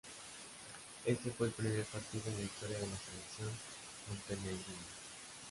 Ese 1.05 1.29
fue 1.29 1.45
el 1.45 1.53
primer 1.53 1.85
partido 1.85 2.23
en 2.25 2.37
la 2.37 2.41
historia 2.41 2.79
de 2.79 2.87
la 2.87 2.97
Selección 2.97 3.51
montenegrina. 4.09 4.79